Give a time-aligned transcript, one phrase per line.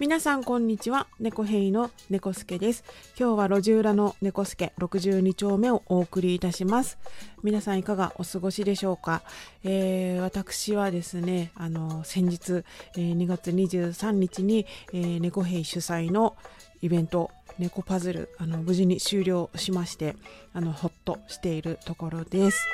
[0.00, 1.08] 皆さんこんにちは。
[1.20, 2.84] 猫ヘイの猫助です。
[3.18, 6.96] 今日は路地裏の猫助62丁目をお送りいたします。
[7.42, 9.20] 皆さんいかがお過ごしでしょうか、
[9.62, 12.64] えー、私はですねあの先日、
[12.96, 16.34] えー、2月23日に、えー、猫ヘイ主催の
[16.80, 20.16] イベント猫パズルあの無事に終了しまして
[20.54, 22.66] あのほっとしているところです。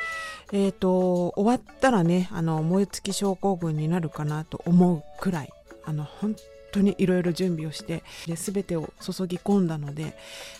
[0.53, 5.51] えっ、ー、と終わったらねあの燃え尽き症候群になるかなと思うくらい
[5.85, 6.37] あの本
[6.77, 10.17] 当にいろいろ準備をしてで全てを注ぎ込んだので、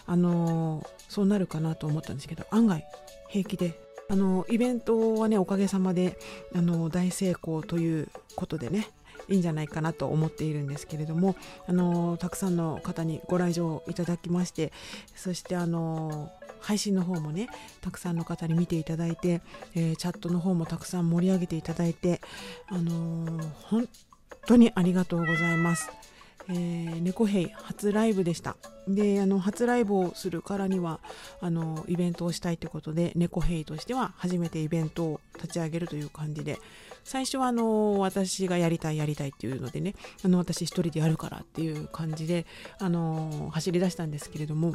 [0.07, 2.85] あの、そうなるかなと思ったんですけど案外
[3.29, 6.19] 平気であのイベントはねおかげさまで
[6.55, 8.89] あの大成功ということでね
[9.29, 11.35] いいんじゃないかなと思っているんですけれども
[11.67, 14.73] あのたくさんの方にご来場いただきまして
[15.17, 16.31] そしてあの
[16.61, 17.49] 配信の方もね
[17.81, 19.41] たくさんの方に見ていただいて、
[19.75, 22.21] えー、チャットの方もたくさん盛り上げていただいて
[22.69, 23.89] あのー、本
[24.47, 25.91] 当にありがとうございます。
[26.49, 31.01] えー、猫兵初ライブでしたであの初ライブをするからには
[31.41, 36.59] あのイベントをしたいということで猫兵としては初めてイベントを立ち上げるという感じで
[37.03, 42.47] 最初はあの私がやりたいやりたいっていうのでねあの私一人でやるからっていう感じで
[42.79, 44.75] あの走り出したんですけれども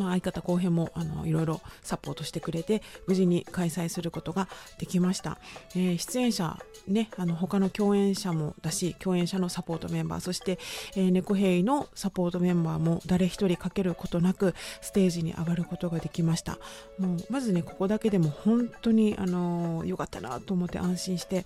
[0.00, 4.48] まあ、相方後編もあのいろいろサポートしてくれて無事に開催することが
[4.78, 5.38] できました、
[5.76, 10.58] えー、出演者ねあの他の共演者もだし共演者のサポートメンバーそして、
[10.96, 16.58] えー、猫兵のサポートメンバーも誰一人かけることなくステージに上がることができました。
[16.98, 21.44] もうまずねここだけでも本当にあの良かったなと思って安心して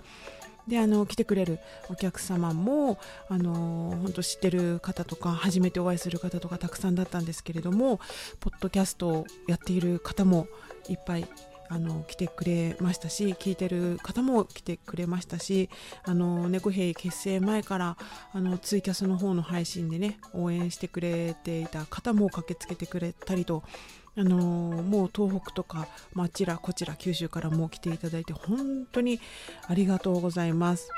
[0.69, 1.59] であの来てくれる
[1.91, 2.99] お客様も
[3.29, 8.01] あの本当知ってる方とか初めてお会いする方とかたくさんだったんですけれども
[8.41, 10.47] ポッドキャストをやっている方も
[10.89, 11.29] いっぱい
[11.69, 15.71] あの来てくれましたし聞いてる方も来てくれましたし
[16.05, 17.97] あの猫兵結成前から
[18.33, 23.63] あのツイキャスの方の配信でね応援してくれていた方も駆けつけてくれたりと
[24.17, 29.21] あの、もう東北とか、まあちらこちら九州からも来ていただいて本当に
[29.67, 30.89] ありがとうございます。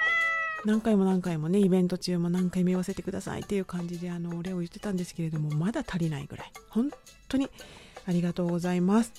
[0.66, 6.90] 何回も何回もねイベント中も何回も言わせてくださいっていう感じであのお礼を言ってたんですけれどもまだ足りないぐらい本
[7.28, 7.48] 当に
[8.06, 9.12] ありがとうございます。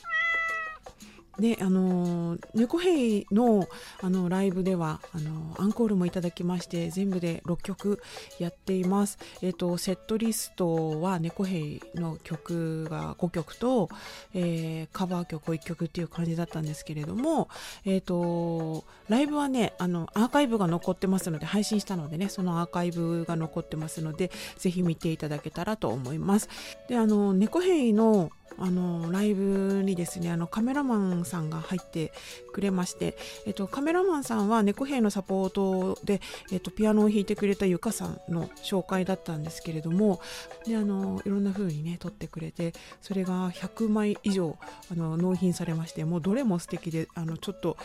[1.39, 3.67] であの猫兵の
[4.01, 8.01] あのライブではあのアンコールもいただきまして全部で6曲
[8.39, 9.17] やっています。
[9.41, 13.89] えっ、とセットリストは猫兵の曲が5曲と、
[14.33, 17.49] えー、カバー曲を1曲っていう感じだったんですけれども、
[17.85, 26.49] えっ、とライブはねあのアーカイブが残ってますので配信したのでねそのアーカイブが残ってますのでぜひ見ていただけたらと思います。
[26.87, 32.11] であの猫兵のあのライブにですねあのカメラマンさんが入って
[32.51, 33.15] くれまして、
[33.45, 36.21] えっと、カメラマンさんは猫兵のサポートで、
[36.51, 40.19] えっと、ピアノを弾いてくれたゆかさんの紹介だったんですけれども
[40.65, 44.57] であのいろんな風にね撮ってくれてそれが100枚以上
[44.91, 47.77] あの納品されましてもうどれも素敵であのちょっと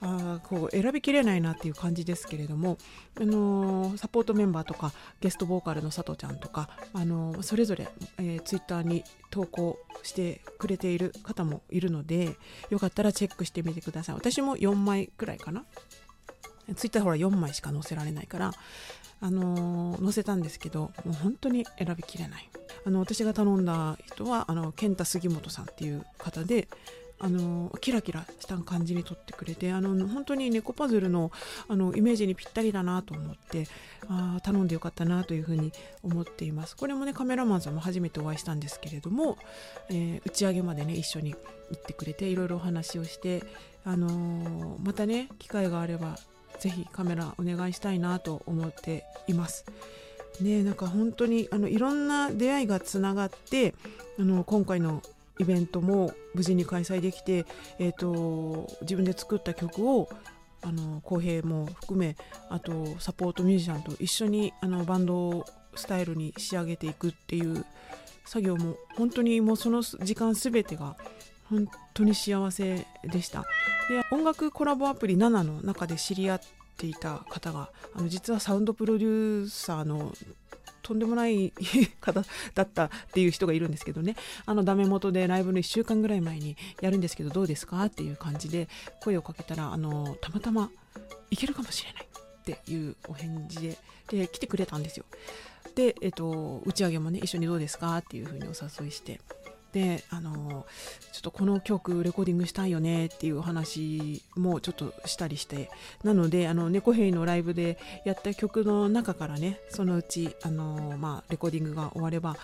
[0.00, 2.76] あこう選びきれないなっていう感じですけれども
[3.20, 12.36] あのサポートメンバーとかゲストボーカルの佐藤ちゃんとかあのそれぞれ、えー、ツイッターに投稿してしてくれている方もいるので
[12.70, 14.14] よかったらチェックしてみてください。
[14.16, 15.64] 私も4枚くらいかな。
[16.76, 18.52] ツイッターほら4枚しか載せられないから
[19.20, 22.50] あのー、載せたんですけどもう本当に選びきれない。
[22.84, 26.68] あの私が頼んだ人はあの健太杉本さんっていう方で
[27.20, 31.32] あのキラキラした感じに撮ってくれてあの本当に猫パズルの
[31.68, 33.66] あのイメージにぴったりだなと思って
[34.08, 39.36] あ頼んでよかったなというふうに思っていますこれもねカメラマンさんも初めてお会いしたんですけれども、
[39.90, 41.38] えー、打ち上げまでね一緒に行
[41.76, 43.42] ってくれていろいろお話をして、
[43.84, 46.16] あのー、またね機会があれば
[46.58, 49.64] ぜひカメラお願いしたいなと思っています。
[50.40, 53.74] ね、なんか本当にあのいろんな出会いがつながって
[54.20, 55.02] あの今回の
[55.38, 57.46] イベントも無事に開催できて、
[57.78, 60.08] えーと、自分で作った曲を
[60.62, 62.16] あの公平も含め
[62.48, 65.44] あとサポートミュージシャンと一緒にあのバンド
[65.76, 67.64] スタイルに仕上げていくっていう
[68.24, 70.96] 作業も本当にもうその時間全てが
[71.48, 73.44] 本当に幸せでした。
[73.88, 76.40] で音楽コラボアプリ7の中で知り合っ
[76.76, 80.12] ていた方があの実はサウンドプロデューサーの
[80.88, 81.52] とんでもない
[82.00, 82.24] 方
[82.54, 84.16] だったっていう人がいるんですけどね。
[84.46, 87.84] あのダメ元でライブの1週間ぐらい前にやるんですけどどうですか？
[87.84, 88.68] っていう感じで
[89.02, 90.70] 声をかけたらあのたまたま
[91.30, 93.76] 行けるかもしれないっていうお返事で
[94.08, 95.04] で来てくれたんですよ。
[95.74, 97.98] で、えっと、打ち上げもね一緒にどうですか？
[97.98, 99.20] っていうふうにお誘いして。
[99.78, 100.66] であの
[101.12, 105.70] ちょっとこの曲レコーディングしたいよねっていう話もちょっとしたりして。
[106.02, 112.36] なのであの猫兵のライブでやった曲の中からねそのうちあの、まあ、レコーディングが終われば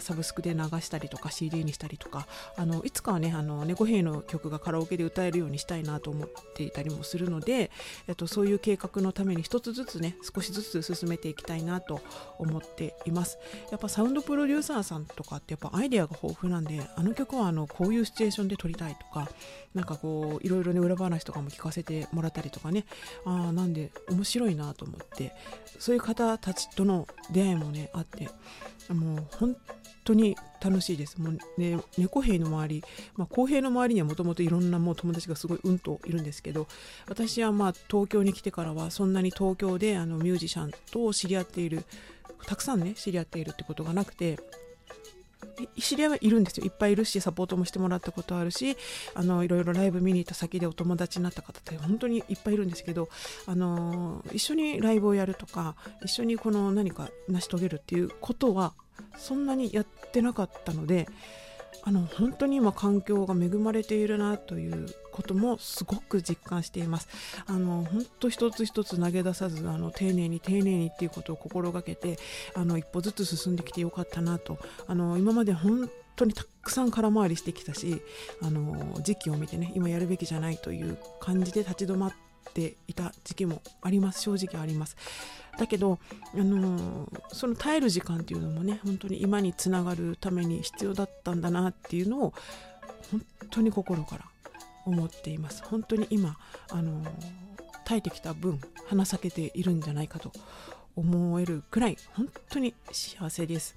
[0.00, 2.26] サブスクで流したりとか CD にしたりとか
[2.56, 7.70] あのいつかはねあの猫兵の曲がカラオケで歌えるようにしたいなと思っていたりもするので、
[8.06, 12.00] えっと、そういう計画のために一つずつね少しずつ進めていきたいなと
[12.38, 13.38] 思っています。
[13.70, 19.28] やっぱサウンドプロデューサーさんとかってやっぱアイデアが豊富なんであの曲はあのこういうシチュエーションで撮りたいとか
[19.74, 22.84] なんかこういろいろね裏話とかも聞かせてもらったりとかね
[23.24, 25.34] あなんで面白いなと思って
[25.78, 28.28] そういう方たちとの出会いもねあって
[28.92, 29.56] もう本
[30.08, 31.20] 当に楽しいです。
[31.20, 32.84] もうね、猫兵の周り、
[33.16, 36.66] まあ、公平の周りにはもともといろんなもう友達がすごいうんといるんですけど、
[37.06, 41.84] 私はまあ東京に来てからはそんなに東京であのミュージシャンと知り合っている、
[42.46, 44.38] たくさんね、知り合っているってことがなくて、
[45.78, 46.66] 知り合いはいるんですよ。
[46.66, 48.76] いっぱいいるしサポートもしてもらったことあるし
[49.14, 53.08] あのいろいろライブ見に行った先でお友達になった方って本当にいっぱいいるんですけど
[53.46, 58.74] あの一緒にライブをやるとか一緒にこの何か成し遂げるっていうことは
[59.16, 61.08] そんなにやってなかったので
[61.82, 67.08] あの本当に今環境が恵まれているなということもすごく実感しています。
[67.46, 72.18] あの本当一つ一つ投げ出さずあの丁寧に丁寧にっていうことを心がけて
[72.54, 78.02] あの一歩ずつ進んできてよかったなとあの今まで本当にたくさん空回りしてきたし
[78.42, 82.27] あの時期を見てね今やるべきじゃないという感じで立ち止まって
[82.58, 84.22] ていた時期もあります。
[84.22, 84.96] 正直あります。
[85.56, 85.98] だけど、
[86.34, 92.34] あのー、その耐える時間っていうのもね本当に今につながるために必要だったんだなっていうのを
[93.10, 94.24] 本当に心から
[94.84, 95.62] 思っています。
[95.64, 96.36] 本当に今、
[96.70, 97.10] あのー、
[97.84, 100.32] 耐えてきた分花咲けているんじゃないかと
[100.96, 103.76] 思えるくらい本当に幸せです。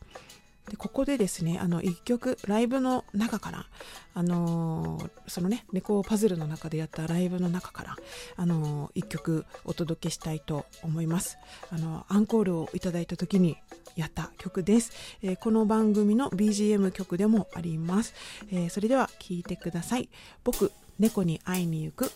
[0.71, 3.65] でここでですねあの1曲ライブの中から
[4.13, 7.95] あのー、そのね猫パズルの中でやったライブの中から
[8.37, 11.37] あのー、1曲お届けしたいと思います。
[11.71, 13.57] あのアンコールをいただいた時に
[13.97, 18.13] やった曲です、え、この番組の BGM 曲でもあります、
[18.49, 20.07] えそれでは聴いてください。
[20.45, 22.11] 僕猫に会いに行く。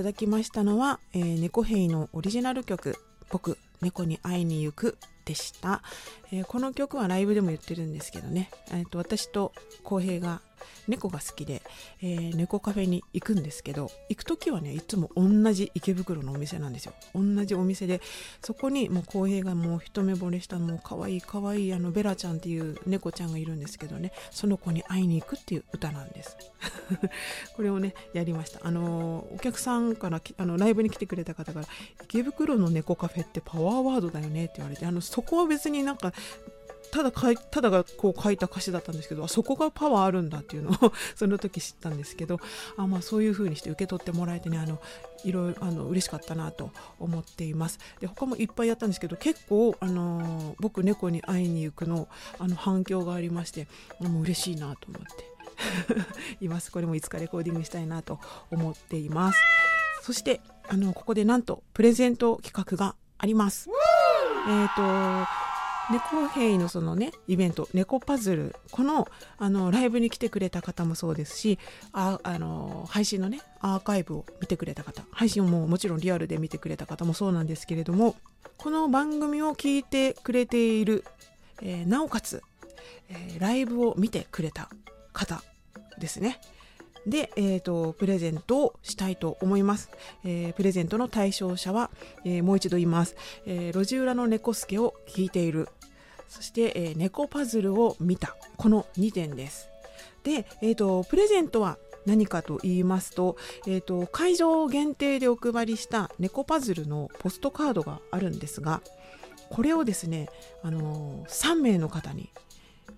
[0.00, 2.96] ただきましたのは、えー、猫兵のオリジナル曲
[3.28, 5.82] 「僕猫に会いに行くでした、
[6.32, 10.40] えーこの曲はライブでも言ってるんですけどね、えー、と私と浩平が
[10.88, 11.62] 猫が好きで、
[12.02, 16.92] えー猫カフェに行くんですけど行く時はねいつも同じ池袋のお店なんですよ。
[17.14, 18.00] 同じお店で
[18.42, 24.12] そこにもう浩平がもう一目惚れしたもう可愛い可愛いあのベラちゃんっていう猫ちゃんがいるんですけどね。
[24.30, 26.36] その子に会いに行くっていう歌なんです。
[27.56, 28.60] これをねやりました。
[28.62, 31.66] あのーお客さんからあのライブに来てくれた方から
[32.04, 36.12] 池袋の猫カフェってパワーワードだよねって言われてあのそこは別になんか
[36.90, 42.40] ただかいただがこう書いた歌詞だったんですけどあそこがパワーあるんだっていうのを その時知ったんですけど
[42.76, 44.80] あ、まあ、そういう風にして受け取ってもらえてねあの
[45.24, 47.78] いろいろあの嬉しかったなと思っています。
[48.00, 52.08] で他もいっぱいやったんですけど結構、あのー僕猫に会いに行くの
[52.38, 53.66] あの反響がありまして
[54.00, 55.24] もう嬉しいなと思って
[56.44, 56.72] います。
[56.72, 58.18] これもいつかレコーディングしたいなと
[58.50, 59.40] 思っています。
[60.02, 63.68] そしてあのここでなんとプレゼント企画があります
[64.48, 64.82] えっ、と
[65.92, 69.08] 猫兵のそのねイベント猫パズルこの
[69.38, 71.58] あのライブに来てくれた方もそうですし
[71.92, 78.14] ああの配信のねアーカイブを見てくれた方配信ももちろんリアルで見てくれた方もそうなんですけれども
[78.56, 81.04] この番組を聞いてくれている、
[81.62, 82.42] えーなおかつ、
[83.08, 84.68] えーライブを見てくれた
[85.12, 85.42] 方
[85.98, 86.40] ですね。
[87.06, 89.90] で、えー、とプレゼントをしたいと思います、
[90.24, 91.90] えープレゼントの対象者は、
[92.24, 93.16] えーもう一度言います、
[93.46, 95.68] えー路地裏の猫助を聞いている。
[96.28, 98.36] そして、えー猫パズルを見た。
[98.56, 99.68] この2点です。
[100.22, 108.80] で、えー、とプレゼントは何かと言いますと,、えー、と会場限定でお配りした猫パズルのポストカードがあるんですが
[109.50, 110.28] これをですね、
[110.62, 112.30] あのー3名の方に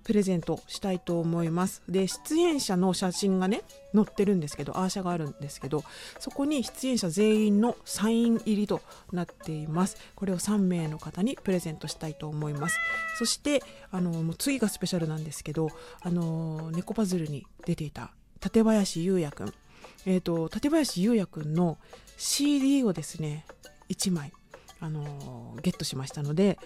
[0.04, 1.82] プレゼントしたいと思います。
[1.88, 3.62] で出演者の写真がね
[3.94, 5.84] 載ってるんですけどアーシャがあるんですけど
[6.18, 8.80] そこに出演者全員のサイン入りと
[9.12, 9.96] なっています。
[10.14, 12.78] これを3名の方にプレゼントしたいと思います。
[13.18, 19.54] そしてあのもう次がスペシャルなんですけどあの猫パズルに出ていた館林優也くん。
[20.04, 21.78] えー、と館林優也くんの
[22.16, 23.46] CD をですね
[23.88, 24.32] 1枚
[24.80, 26.58] あのゲットしましたので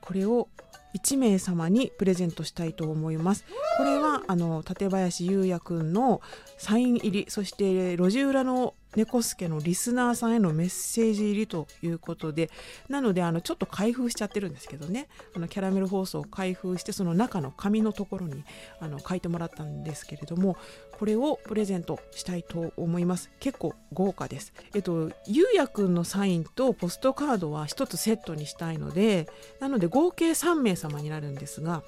[0.00, 0.48] これを
[0.94, 3.44] 1名様にプレゼントしたいと思います。
[3.76, 6.20] これはあの館林優也くんの
[6.58, 12.50] サイン入りそして路地裏の猫助のリスナーさんへのメッセージ入りということで
[12.88, 15.08] なのであのちょっと開封しちゃってるんですけどね。
[15.34, 18.44] あのキャラメル放送を開封してその中の紙のところに
[18.80, 20.56] あの書いてもらったんですけれども
[20.98, 23.30] これをプレゼントしたいと思います。
[23.40, 24.52] 結構豪華です。
[24.74, 29.28] えっとゆうやくんのサインとポストカードは一つセットにしたいので
[29.60, 31.82] なので合計3名様になるんですが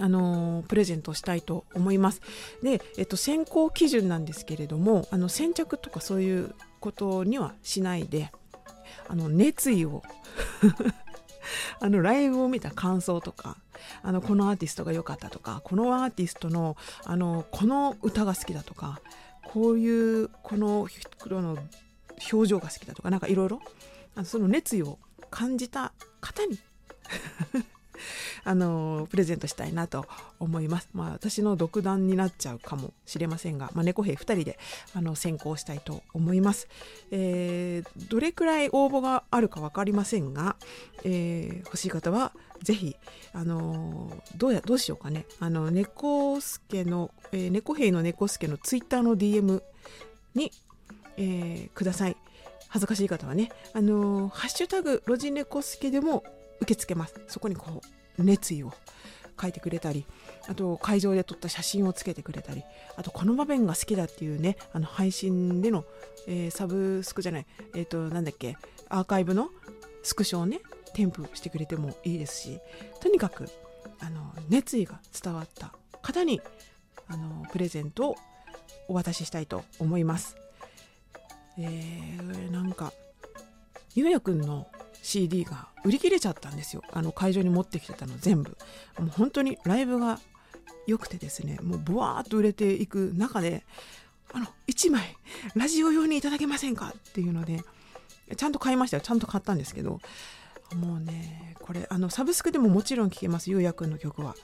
[0.00, 2.20] あのプレゼントしたいと思います。
[2.62, 8.32] で、えっと、選考基準なんですけれどもあの先着とかそういうことにはしないで
[9.08, 10.02] あの熱意を
[11.80, 13.56] あのライブを見た感想とか
[14.02, 19.00] あのこのアーティストが良かったとかこのアーティストのあのこの歌が好きだとか
[19.44, 21.58] こういうこの人の
[22.32, 23.60] 表情が好きだとかなんかいろいろ
[24.24, 24.98] その熱意を
[25.30, 26.58] 感じた方に
[28.44, 30.06] あのプレゼントしたいなと
[30.38, 30.88] 思います。
[30.92, 34.58] まあ、私の独断になっちゃうかもしれませんが、まあ、猫兵2人で
[34.94, 36.68] あの選考したいと思います。
[37.10, 40.56] えーどれくらい応募があるか分かりませんが、
[41.04, 42.96] えー欲しい方はぜひ、
[43.32, 49.62] あのどうやどうしようかねあの猫助の、えー猫兵の猫助のツイッターの DM
[50.34, 50.52] に、
[51.16, 52.16] えーください。
[52.68, 56.22] 恥ずかしい方はね、あのハッシュタグロジネコスケでも
[56.60, 57.14] 受け付けます。
[57.28, 57.82] そこにこ
[58.18, 58.72] う熱意を
[59.40, 60.06] 書いてくれたり、
[60.48, 62.62] あと会場で撮った写真をつけてくれたり、
[62.96, 65.84] あとこの場面が好きだっていうね、あの配信での、
[66.26, 68.56] えーサブスクじゃない、えっ、となんだっけ、
[68.88, 69.48] アーカイブの
[70.02, 70.60] スクショをね、
[70.94, 72.60] 添付してくれてもいいですし、
[73.00, 73.48] とにかく
[74.00, 76.40] あの熱意が伝わった方に
[77.08, 78.16] あのプレゼントを
[78.88, 80.36] お渡ししたいと思います。
[81.58, 82.92] えーなんか
[83.94, 84.68] ゆうやくんの
[85.02, 86.82] CD が売り切れちゃったんですよ。
[86.92, 88.56] あの会場に持ってきてたの全部。
[88.98, 90.20] もう本当にライブが
[90.86, 93.64] 良くてですねもうブワーッと売れていく中で
[94.32, 95.16] あの1枚
[95.54, 97.62] ラジオ用にいただけませんかっていうので
[98.36, 99.02] ちゃんと買いましたよ。
[99.02, 100.00] ちゃんと買ったんですけど
[100.76, 103.50] もうねこれあのサブスクでももちろん聴けます。
[103.50, 104.34] ゆうやくんの曲は。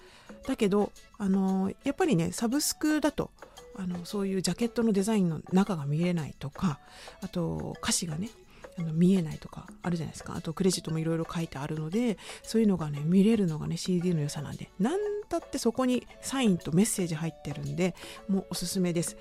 [0.47, 3.31] だけどあのやっぱりねサブスクだと
[3.77, 6.79] あのそういうジャケットのデザインの中が見えないとか
[7.23, 8.31] あと歌詞がね
[8.79, 10.35] あの見えないとかあるじゃないですか。
[10.37, 14.71] あとクレジットもいろいろ書いてあるのでそういうのがね見れるのがね CD の良さなんで。
[14.79, 17.97] 何だってそこにサインとメッセージ入ってるんで
[18.29, 19.17] もうおすすめです、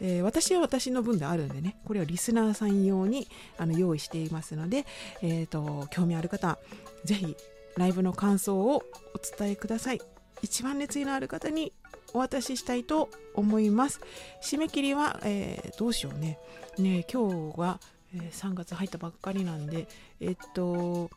[0.00, 4.86] えー私は私の分であるんでねこれはリスナーさん用にあの用意していますので、
[5.22, 6.58] えー、と興味ある方
[7.04, 7.36] ぜひ
[7.76, 8.76] ライブの感想を
[9.14, 10.00] お伝えください。
[10.42, 11.72] 一番熱意のある方に
[12.12, 14.00] お渡ししたいと思います。
[14.42, 16.38] 締め切りは、えーどうしようね。
[16.78, 17.80] ね今日が、
[18.14, 19.86] え3月入ったばっかりなんで
[20.20, 21.10] えっと、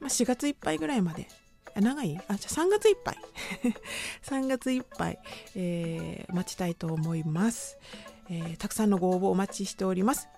[0.00, 1.28] まあ、4月いっぱいぐらいまで。
[1.74, 2.18] 長い？
[2.28, 3.16] あじゃあ3月いっぱい。
[4.24, 5.18] 3月いっぱい、
[5.54, 7.78] えー待ちたいと思います、
[8.28, 10.28] えーたくさんのご応募お待ちしております。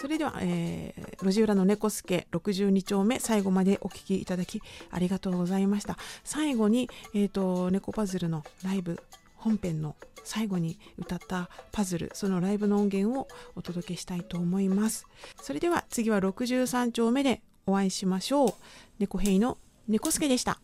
[0.00, 5.96] それでは、えー路地裏の猫助62丁目最後までお聞きいただきありがとうございました。
[6.24, 9.00] 最後に、えー、と猫パズルのライブ
[9.46, 15.06] 本編の最後に歌ったパズルそのライブの音源をお届けしたいと思います。
[15.40, 18.54] それでは次は63丁目でお会いしましょう。
[18.98, 20.58] 猫兵の猫助でした。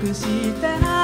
[0.00, 0.97] くしたら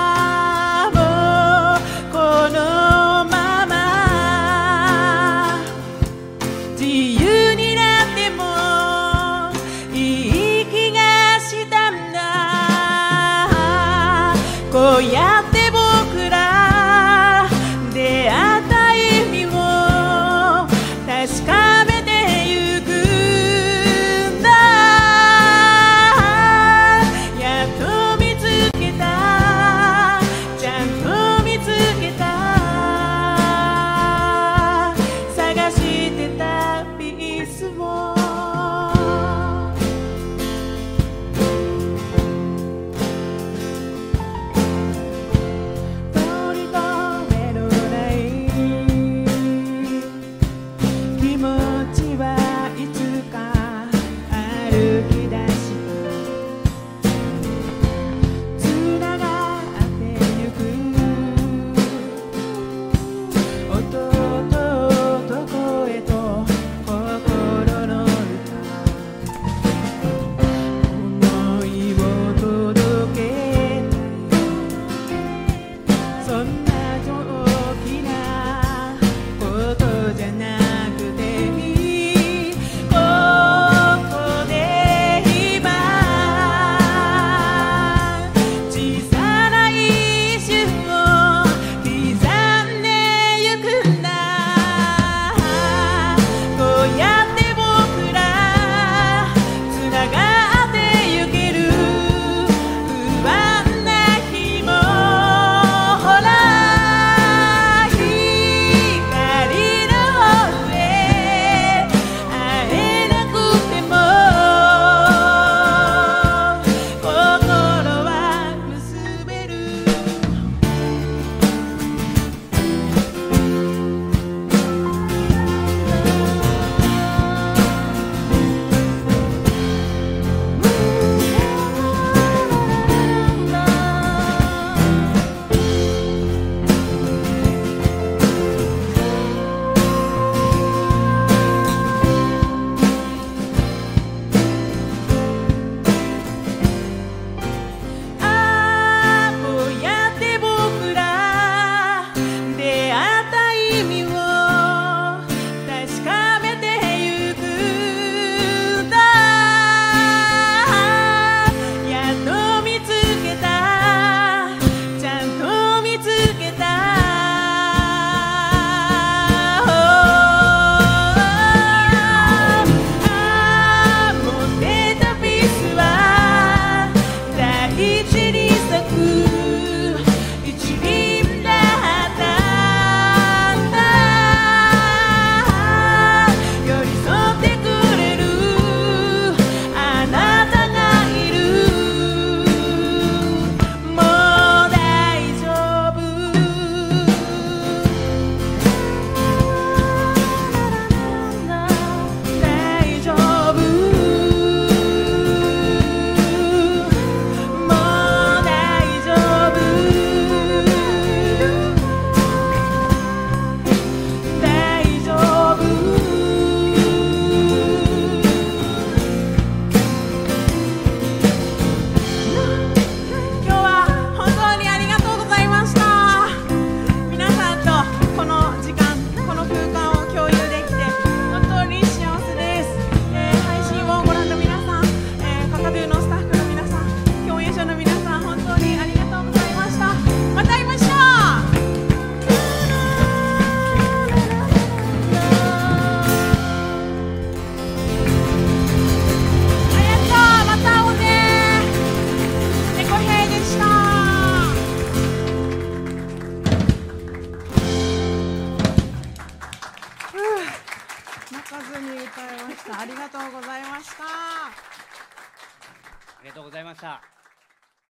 [76.35, 76.74] a